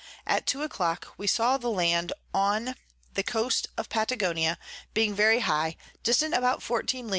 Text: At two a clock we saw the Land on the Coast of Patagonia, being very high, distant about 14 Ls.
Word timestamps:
At 0.25 0.47
two 0.47 0.63
a 0.63 0.67
clock 0.67 1.13
we 1.15 1.27
saw 1.27 1.57
the 1.57 1.69
Land 1.69 2.11
on 2.33 2.73
the 3.13 3.21
Coast 3.21 3.67
of 3.77 3.87
Patagonia, 3.87 4.57
being 4.95 5.13
very 5.13 5.41
high, 5.41 5.75
distant 6.01 6.33
about 6.33 6.63
14 6.63 7.05
Ls. 7.05 7.09